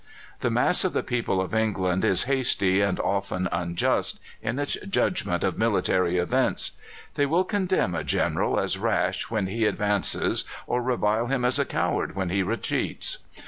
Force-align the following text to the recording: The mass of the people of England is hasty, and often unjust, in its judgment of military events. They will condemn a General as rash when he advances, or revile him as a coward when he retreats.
The 0.39 0.49
mass 0.49 0.83
of 0.83 0.93
the 0.93 1.03
people 1.03 1.39
of 1.39 1.53
England 1.53 2.03
is 2.03 2.23
hasty, 2.23 2.81
and 2.81 2.99
often 2.99 3.47
unjust, 3.51 4.19
in 4.41 4.57
its 4.57 4.73
judgment 4.89 5.43
of 5.43 5.59
military 5.59 6.17
events. 6.17 6.71
They 7.13 7.27
will 7.27 7.43
condemn 7.43 7.93
a 7.93 8.03
General 8.03 8.59
as 8.59 8.79
rash 8.79 9.29
when 9.29 9.45
he 9.45 9.65
advances, 9.65 10.43
or 10.65 10.81
revile 10.81 11.27
him 11.27 11.45
as 11.45 11.59
a 11.59 11.65
coward 11.65 12.15
when 12.15 12.29
he 12.31 12.41
retreats. 12.41 13.19